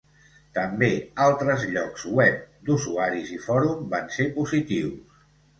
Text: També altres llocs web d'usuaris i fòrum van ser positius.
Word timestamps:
També 0.57 0.87
altres 1.25 1.67
llocs 1.75 2.07
web 2.21 2.41
d'usuaris 2.71 3.33
i 3.37 3.41
fòrum 3.47 3.87
van 3.93 4.11
ser 4.17 4.29
positius. 4.41 5.25